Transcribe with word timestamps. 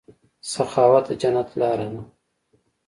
سخاوت 0.51 1.05
د 1.09 1.11
جنت 1.21 1.49
لاره 1.59 1.87
ده. 1.93 2.01